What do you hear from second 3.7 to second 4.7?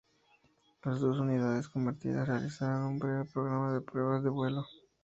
de pruebas de vuelo.